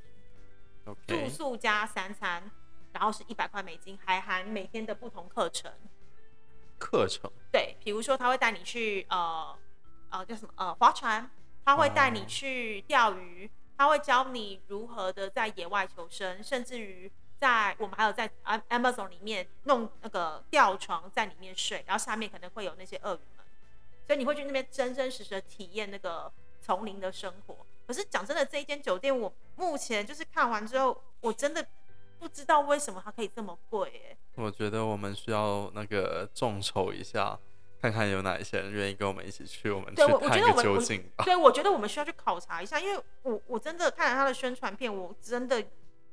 [1.06, 2.50] 住宿加三餐，
[2.92, 5.72] 然后是一百块美金，还含每天的不同课程。
[6.78, 9.56] 课程对，比如说他会带你去呃
[10.10, 11.30] 呃叫什么呃划船，
[11.64, 23.46] 他会带你哦去钓鱼，他会教你如何的在野外求生，甚至于在我们还有在 Am- Amazon 里面弄那个吊床在里面睡，然后下面可能会有那些鳄鱼们，
[24.06, 26.30] 所以你会去那边真真实实的体验那个
[26.60, 27.64] 丛林的生活。
[27.86, 31.66] 可是讲真的，这一间酒店我目前就是看完之后，我真的
[32.18, 34.16] 不知道为什么它可以这么贵哎。
[34.36, 37.38] 我觉得我们需要那个众筹一下，
[37.80, 41.24] 看看有哪一些人愿意跟我们一起去，我们去对我我探个究竟吧。
[41.24, 45.56] 对，我觉得我们需要去考察一下，因为我我真的看了他的宣传片，我真的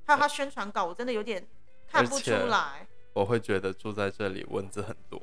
[0.05, 1.45] 还有他宣传稿，我真的有点
[1.87, 2.87] 看不出来。
[3.13, 5.21] 我会觉得住在这里蚊子很多。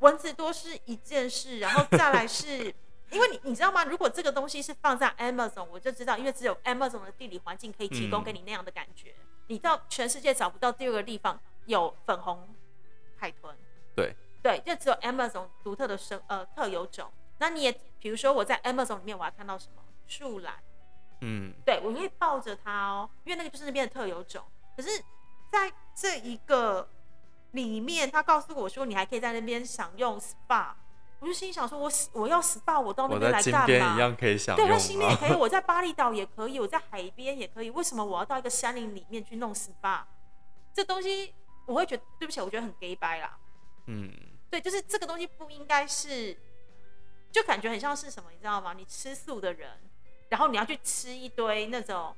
[0.00, 2.74] 蚊子多是一件事，然后再来是，
[3.10, 3.84] 因为你你知道吗？
[3.84, 9.14] 如果这个东西是放在 Amazon，我就知道，因为只有 Amazon 的地理环境可以提供嗯给你那样的感觉，
[9.48, 12.54] 你到全世界找不到第二个地方有粉红
[13.16, 13.56] 海豚。
[13.94, 17.10] 对对，就只有 Amazon 独特的生呃特有种。
[17.38, 20.54] 那你也比如说我在 Amazon 里面我还看到什么树懒，
[21.20, 24.44] 嗯，对我会抱着它哦，因为那个就是那边的特有种。
[24.76, 24.88] 可是
[25.52, 26.88] 在这一个
[27.52, 30.74] 里面，他告诉我说你还可以在那边享用 SPA，
[31.24, 33.66] 我就心想说我我要 SPA 我到那边来干嘛？
[33.66, 40.02] 边一样可以享对，用我在新边也可以， 我在巴厘岛也可以，我在海边也可以，为什么我要到一个山林里面去弄 SPA？
[40.74, 41.32] 这东西
[41.64, 43.38] 我会觉得对不起，我觉得很 gay 掰啦。
[43.86, 44.12] 嗯，
[44.50, 46.36] 对，就是这个东西不应该是，
[47.32, 48.74] 就感觉很像是什么，你知道吗？
[48.74, 49.70] 你吃素的人，
[50.28, 52.14] 然后你要去吃一堆那种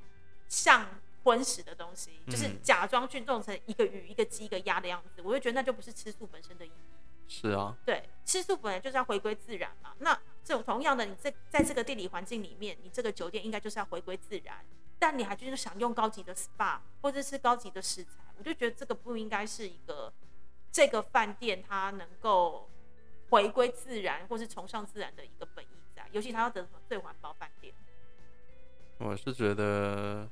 [0.48, 0.84] 像
[1.22, 6.95] 荤食的东西，就是嗯假装去弄成一个鱼、一个鸡、一个鸭的样子，我就觉得那就不是吃素本身的意义。
[7.28, 9.92] 是啊，对，吃素本来就是要回归自然嘛。
[9.98, 14.64] 那这种同样的，你在在这个地理环境里面，你这个酒店应该就是要回归自然，
[14.98, 20.12] 但你还就是想用高级的 SPA 或者是高级的食材，我就觉得这个不应该是一个
[20.70, 22.70] 这个饭店它能够
[23.28, 27.74] 回归自然或是崇尚自然的一个本意在，尤其它要得什么最环保饭店。
[28.98, 30.30] 我是觉得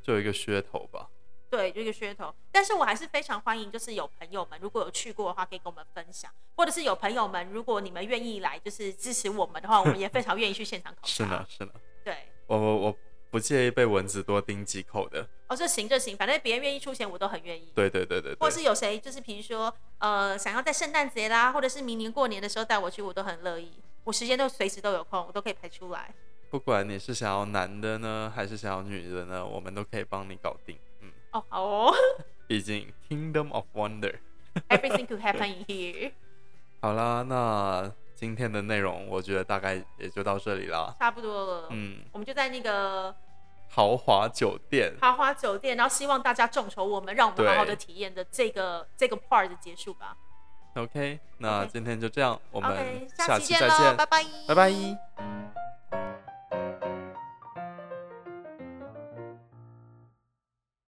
[0.00, 1.10] 就有一个噱头吧。
[1.52, 2.34] 对，就一个噱头。
[2.50, 11.08] 但是我还是非常欢迎，就是有朋友们如果有去过的话，可以跟我们分享，或者是有朋友们，如果你们愿意来，就是支持我们的话，我们也非常愿意去现场考察。
[11.12, 11.72] 是的，是的，
[12.02, 12.96] 对，我我我
[13.30, 15.28] 不介意被蚊子多叮几口的。
[15.48, 17.70] 哦，这行就行，反正别人愿意出钱，我都很愿意。
[17.74, 23.70] 对对对对对，或是有谁就是比如说，呃，想要在圣诞节啦，或者是明年过年的时候带我去，我都很乐意。
[24.04, 26.14] 我时间都随时都有空，我都可以排出来。
[26.48, 30.78] 不管你是想要男的呢，还是想要女的呢，我们都可以帮你搞定。
[31.32, 31.94] 嗯，哦，好哦
[32.46, 34.14] 毕竟 Kingdom of Wonder。
[34.68, 36.12] Everything could happen in here，
[36.82, 40.94] 好啦，那今天的内容我觉得大概也就到这里啦。
[40.98, 41.68] 差不多了。
[41.70, 43.14] 嗯，我们就在那个
[43.70, 50.14] 豪华酒店，豪华酒店，然后希望大家众筹我们，让我们好好的体验的这个这个 part 的结束吧。
[50.74, 54.70] OK，那今天就这样，我们下期再见，拜拜，拜拜